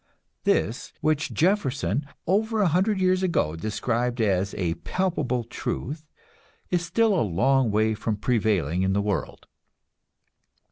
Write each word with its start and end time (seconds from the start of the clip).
This, 0.45 0.93
which 1.01 1.31
Jefferson, 1.31 2.07
over 2.25 2.59
a 2.59 2.67
hundred 2.67 2.99
years 2.99 3.21
ago, 3.21 3.55
described 3.55 4.19
as 4.19 4.55
a 4.55 4.73
"palpable 4.73 5.43
truth," 5.43 6.07
is 6.71 6.83
still 6.83 7.13
a 7.13 7.21
long 7.21 7.69
way 7.69 7.93
from 7.93 8.17
prevailing 8.17 8.81
in 8.81 8.93
the 8.93 8.99
world. 9.01 9.45